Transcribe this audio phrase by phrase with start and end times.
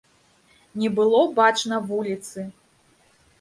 [0.83, 2.47] Не было бачна вуліцы.